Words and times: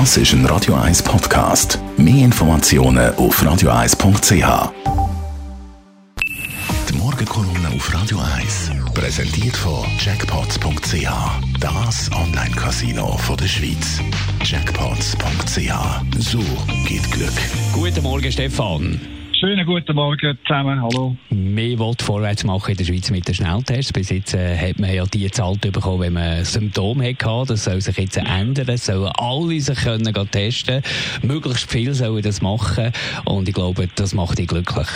Das 0.00 0.16
ist 0.16 0.32
ein 0.32 0.44
Radio 0.46 0.74
1 0.74 1.04
Podcast. 1.04 1.78
Mehr 1.96 2.24
Informationen 2.24 3.14
auf 3.14 3.40
radio1.ch. 3.40 4.72
Die 6.88 6.94
Morgenkolumne 6.94 7.68
auf 7.76 7.94
Radio 7.94 8.18
1 8.18 8.72
präsentiert 8.92 9.56
von 9.56 9.86
Jackpots.ch. 10.00 11.06
Das 11.60 12.10
Online-Casino 12.10 13.16
der 13.38 13.46
Schweiz. 13.46 14.00
Jackpots.ch. 14.42 15.72
So 16.18 16.40
geht 16.88 17.08
Glück. 17.12 17.32
Guten 17.72 18.02
Morgen, 18.02 18.32
Stefan. 18.32 19.00
Schönen 19.40 19.66
guten 19.66 19.96
Morgen 19.96 20.38
zusammen, 20.46 20.80
hallo. 20.80 21.16
Mehr 21.30 21.76
will 21.78 21.94
vorwärts 21.98 22.44
machen 22.44 22.70
in 22.70 22.76
der 22.76 22.84
Schweiz 22.84 23.10
mit 23.10 23.26
den 23.26 23.34
Schnelltests. 23.34 23.92
Bis 23.92 24.10
jetzt 24.10 24.32
äh, 24.32 24.56
hat 24.56 24.78
man 24.78 24.94
ja 24.94 25.04
die 25.06 25.28
Zahl 25.30 25.56
bekommen, 25.56 26.00
wenn 26.00 26.12
man 26.12 26.44
Symptome 26.44 27.08
hatte. 27.08 27.46
Das 27.48 27.64
soll 27.64 27.80
sich 27.80 27.98
jetzt 27.98 28.16
ändern. 28.16 28.68
Es 28.68 28.86
sollen 28.86 29.10
alle 29.18 29.60
sich 29.60 29.78
können 29.78 30.12
gehen 30.12 30.30
testen 30.30 30.82
Möglichst 31.22 31.70
viel 31.70 31.94
sollen 31.94 32.22
das 32.22 32.42
machen. 32.42 32.92
Und 33.24 33.48
ich 33.48 33.54
glaube, 33.54 33.88
das 33.96 34.14
macht 34.14 34.38
dich 34.38 34.46
glücklich. 34.46 34.88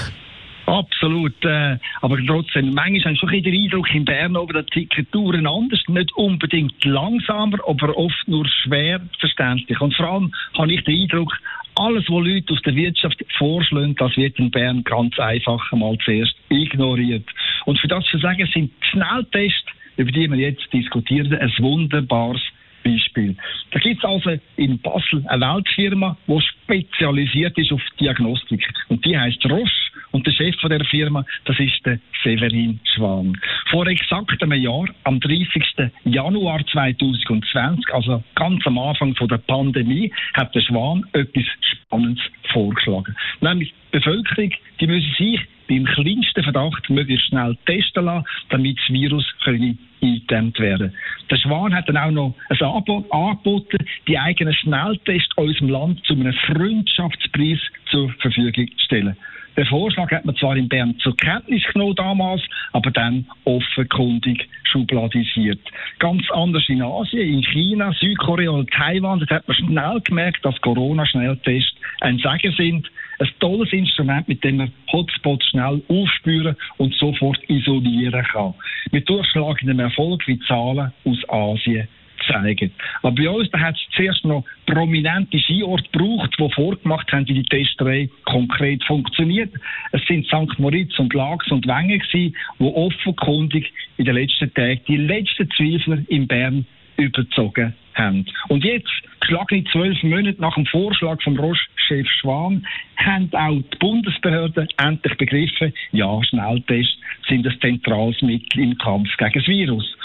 Absolut. 0.69 1.43
Äh, 1.45 1.79
aber 2.03 2.19
trotzdem, 2.27 2.75
manchmal 2.75 3.01
habe 3.01 3.15
ich 3.15 3.21
schon 3.21 3.43
den 3.43 3.65
Eindruck, 3.65 3.95
in 3.95 4.05
Bern 4.05 4.37
oben, 4.37 4.53
dass 4.53 4.67
die 4.67 4.87
Touren 5.11 5.47
anders, 5.47 5.81
nicht 5.89 6.15
unbedingt 6.15 6.85
langsamer, 6.85 7.59
aber 7.67 7.97
oft 7.97 8.29
nur 8.29 8.47
schwer 8.47 9.01
verständlich. 9.19 9.81
Und 9.81 9.95
vor 9.95 10.07
allem 10.07 10.33
habe 10.59 10.73
ich 10.73 10.85
den 10.85 11.03
Eindruck, 11.03 11.33
alles, 11.79 12.05
was 12.09 12.27
Leute 12.27 12.53
aus 12.53 12.63
der 12.63 12.75
Wirtschaft 12.75 13.25
vorschlagen, 13.37 13.95
das 13.97 14.17
wird 14.17 14.39
in 14.39 14.51
Bern 14.51 14.85
ganz 14.85 15.19
einfach 15.19 15.73
mal 15.73 15.97
zuerst 16.05 16.35
ignoriert. 16.49 17.25
Und 17.65 17.79
für 17.79 17.89
das 17.89 18.05
zu 18.07 18.19
sagen, 18.19 18.49
sind 18.53 18.73
Schnelltests, 18.81 19.67
über 19.97 20.11
die 20.11 20.31
wir 20.31 20.39
jetzt 20.39 20.73
diskutieren, 20.73 21.33
ein 21.35 21.53
wunderbares 21.59 22.43
Beispiel. 22.85 23.37
Da 23.71 23.79
gibt 23.79 23.99
es 23.99 24.05
also 24.05 24.31
in 24.57 24.79
Basel 24.79 25.25
eine 25.27 25.45
Weltfirma, 25.45 26.17
die 26.27 26.41
spezialisiert 26.41 27.57
ist 27.59 27.73
auf 27.73 27.83
Diagnostik. 28.01 28.67
Und 28.89 29.05
die 29.05 29.19
heißt 29.19 29.45
Roche. 29.47 29.88
Und 30.11 30.27
der 30.27 30.33
Chef 30.33 30.57
von 30.61 30.71
der 30.71 30.85
Firma, 30.85 31.25
das 31.45 31.59
ist 31.59 31.85
der 31.85 31.99
Severin 32.23 32.81
Schwan. 32.95 33.39
Vor 33.71 33.87
exakt 33.87 34.43
einem 34.43 34.61
Jahr, 34.63 34.87
am 35.05 35.21
30. 35.21 35.91
Januar 36.05 36.65
2020, 36.67 37.93
also 37.93 38.23
ganz 38.35 38.67
am 38.67 38.79
Anfang 38.79 39.15
von 39.15 39.29
der 39.29 39.39
Pandemie, 39.39 40.13
hat 40.35 40.55
der 40.55 40.61
Schwan 40.61 41.05
etwas 41.13 41.45
Spannendes 41.61 42.23
vorgeschlagen. 42.53 43.15
Nämlich 43.41 43.73
die 43.93 43.99
Bevölkerung, 43.99 44.53
die 44.81 44.87
müssen 44.87 45.15
sich 45.19 45.41
beim 45.69 45.85
kleinsten 45.85 46.43
Verdacht 46.43 46.89
möglichst 46.89 47.27
schnell 47.27 47.57
testen 47.67 48.07
lassen, 48.07 48.25
damit 48.49 48.79
das 48.79 48.93
Virus 48.93 49.27
eingedämmt 49.45 50.59
werden 50.59 50.95
Der 51.31 51.37
Schwan 51.37 51.75
hat 51.75 51.89
dann 51.89 51.97
auch 51.97 52.11
noch 52.11 52.35
ein 52.49 52.61
Angebot 52.61 53.13
angeboten, 53.13 53.79
die 54.07 54.19
eigenen 54.19 54.55
Schnelltests 54.55 55.37
unserem 55.37 55.69
Land 55.69 56.05
zu 56.07 56.15
einem 56.15 56.33
Freundschaftspreis 56.33 57.61
zur 57.91 58.11
Verfügung 58.21 58.69
zu 58.69 58.85
stellen. 58.85 59.17
Den 59.57 59.67
Vorschlag 59.67 60.11
hat 60.11 60.25
man 60.25 60.37
zwar 60.37 60.57
in 60.57 60.69
Bern 60.69 60.97
zur 60.99 61.17
Kenntnis 61.17 61.65
genommen 61.73 61.97
damals, 61.97 62.43
aber 62.73 62.91
dann 62.91 63.27
offenkundig 63.45 64.49
schubladisiert. 64.65 65.61
Ganz 65.99 66.31
anders 66.31 66.69
in 66.69 66.83
Asien, 66.83 67.35
in 67.35 67.43
China, 67.43 67.93
Südkorea 67.93 68.51
und 68.51 68.71
Taiwan, 68.71 69.19
dort 69.19 69.31
hat 69.31 69.49
man 69.49 69.57
schnell 69.57 70.01
gemerkt, 70.03 70.45
dass 70.45 70.61
Corona-Schnelltests 70.61 71.75
ein 72.01 72.19
Segen 72.19 72.55
sind. 72.57 72.91
Ein 73.21 73.29
tolles 73.41 73.73
Instrument, 73.73 74.29
mit 74.29 74.45
dem 74.45 74.59
man 74.59 74.73
Hotspots 74.93 75.47
schnell 75.47 75.83
aufspüren 75.89 76.57
und 76.77 76.95
sofort 76.95 77.39
isolieren 77.49 78.25
kann. 78.25 78.55
Mit 78.93 79.09
durchschlagendem 79.09 79.81
Erfolg 79.81 80.25
wie 80.29 80.39
Zahlen 80.41 80.93
aus 81.05 81.29
Asien 81.29 81.89
zeigen. 82.29 82.71
Aber 83.03 83.15
bei 83.15 83.29
uns 83.29 83.53
hat 83.53 83.75
es 83.75 83.97
zuerst 83.97 84.25
noch 84.25 84.45
prominente 84.67 85.39
Skiorte 85.39 85.89
gebraucht, 85.91 86.35
die 86.39 86.51
vorgemacht 86.55 87.11
haben, 87.13 87.27
wie 87.29 87.35
die 87.35 87.45
Testerei 87.45 88.09
konkret 88.25 88.85
funktioniert. 88.85 89.53
Es 89.93 90.05
sind 90.07 90.27
St. 90.27 90.59
Moritz 90.59 90.99
und 90.99 91.15
Lax 91.15 91.51
und 91.51 91.67
Wengen 91.67 91.99
gewesen, 91.99 92.37
die 92.59 92.65
offenkundig 92.65 93.73
in 93.97 94.05
den 94.05 94.15
letzten 94.15 94.53
Tagen 94.55 94.81
die 94.87 94.97
letzten 94.97 95.49
Zweifler 95.51 95.99
in 96.09 96.27
Bern 96.27 96.67
überzogen 96.97 97.75
haben. 97.95 98.27
Und 98.49 98.65
jetzt, 98.65 98.91
geschlagene 99.21 99.65
zwölf 99.73 100.03
Monate 100.03 100.41
nach 100.41 100.55
dem 100.55 100.67
Vorschlag 100.67 101.21
vom 101.23 101.39
Roche-Chef 101.39 102.09
Schwan, 102.21 102.67
haben 102.97 103.31
auch 103.33 103.63
die 103.73 103.79
Bundesbehörden 103.79 104.69
endlich 104.79 105.17
begriffen, 105.17 105.73
ja, 105.93 106.23
Schnelltests 106.25 106.97
sind 107.29 107.47
ein 107.47 107.61
zentrales 107.61 108.21
Mittel 108.23 108.63
im 108.63 108.79
Kampf 108.79 109.09
gegen 109.17 109.33
das 109.35 109.47
Virus. 109.47 109.97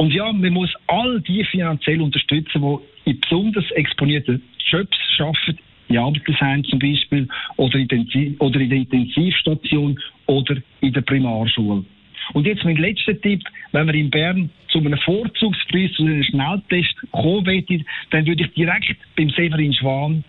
Und 0.00 0.14
ja, 0.14 0.32
man 0.32 0.54
muss 0.54 0.72
all 0.86 1.20
die 1.20 1.44
finanziell 1.44 2.00
unterstützen, 2.00 2.62
die 3.04 3.10
in 3.10 3.20
besonders 3.20 3.70
exponierten 3.72 4.42
Jobs 4.70 4.96
arbeiten, 5.18 5.58
in 5.88 5.98
Altersheim 5.98 6.64
zum 6.64 6.78
Beispiel, 6.78 7.28
oder 7.58 7.78
in, 7.78 7.86
der, 7.86 7.98
Intensivstation 8.78 10.00
oder 10.24 10.56
in 10.80 10.94
der 10.94 11.02
Primarschule. 11.02 11.84
Und 12.32 12.46
jetzt 12.46 12.64
mein 12.64 12.78
letzter 12.78 13.20
Tipp, 13.20 13.42
wenn 13.72 13.84
man 13.84 13.94
in 13.94 14.08
Bern 14.08 14.48
zu 14.68 14.78
einem 14.78 14.96
Vorzugspreis, 15.00 15.92
zu 15.92 16.04
einem 16.04 16.22
Schnelltest 16.22 16.94
kommen 17.10 17.44
will, 17.44 17.84
dann 18.08 18.24
würde 18.24 18.44
ich 18.44 18.54
direkt 18.54 18.96
beim 19.18 19.28
Severin 19.28 19.74
Schwan 19.74 20.24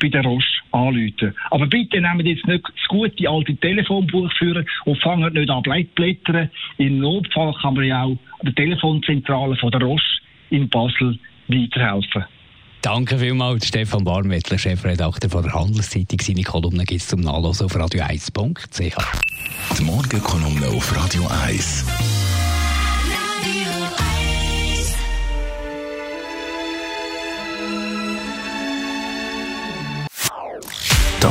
bei 0.00 0.08
der 0.08 0.22
Roche 0.22 0.61
anrufen. 0.72 1.34
Aber 1.50 1.66
bitte 1.66 2.00
nehmt 2.00 2.26
jetzt 2.26 2.46
nicht 2.46 2.64
das 2.64 2.88
gute 2.88 3.28
alte 3.28 3.56
Telefonbuch 3.56 4.32
führen 4.38 4.66
und 4.84 5.00
fangt 5.02 5.34
nicht 5.34 5.50
an 5.50 5.62
blättern. 5.62 6.50
Im 6.78 6.98
Notfall 6.98 7.54
kann 7.60 7.74
man 7.74 7.84
ja 7.84 8.04
auch 8.04 8.16
der 8.42 8.54
Telefonzentrale 8.54 9.56
von 9.56 9.70
der 9.70 9.82
Roche 9.82 10.04
in 10.50 10.68
Basel 10.68 11.18
weiterhelfen. 11.48 12.24
Danke 12.82 13.16
vielmals, 13.16 13.68
Stefan 13.68 14.02
Barmettler, 14.02 14.58
Chefredakteur 14.58 15.30
von 15.30 15.44
der 15.44 15.54
Handelszeitung. 15.54 16.18
Seine 16.20 16.42
Kolumne 16.42 16.84
gibt 16.84 17.00
es 17.00 17.06
zum 17.08 17.20
Nachlesen 17.20 17.66
auf 17.66 17.76
radio1.ch. 17.76 18.96
Die 19.78 19.84
Morgenkolumne 19.84 20.66
auf 20.66 20.96
Radio 20.96 21.28
1. 21.46 22.21